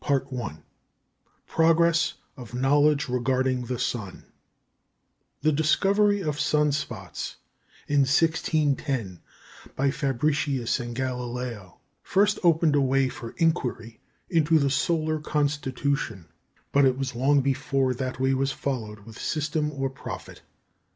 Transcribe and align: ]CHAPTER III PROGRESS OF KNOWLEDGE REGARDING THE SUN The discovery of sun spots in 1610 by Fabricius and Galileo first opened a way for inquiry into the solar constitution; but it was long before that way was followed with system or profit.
]CHAPTER 0.03 0.29
III 0.33 0.49
PROGRESS 1.45 2.13
OF 2.35 2.55
KNOWLEDGE 2.55 3.07
REGARDING 3.07 3.65
THE 3.65 3.77
SUN 3.77 4.23
The 5.43 5.51
discovery 5.51 6.21
of 6.23 6.39
sun 6.39 6.71
spots 6.71 7.35
in 7.87 7.99
1610 7.99 9.19
by 9.75 9.91
Fabricius 9.91 10.79
and 10.79 10.95
Galileo 10.95 11.77
first 12.01 12.39
opened 12.43 12.75
a 12.75 12.81
way 12.81 13.09
for 13.09 13.35
inquiry 13.37 13.99
into 14.27 14.57
the 14.57 14.71
solar 14.71 15.19
constitution; 15.19 16.25
but 16.71 16.83
it 16.83 16.97
was 16.97 17.13
long 17.13 17.41
before 17.41 17.93
that 17.93 18.19
way 18.19 18.33
was 18.33 18.51
followed 18.51 19.01
with 19.01 19.19
system 19.21 19.71
or 19.71 19.87
profit. 19.87 20.41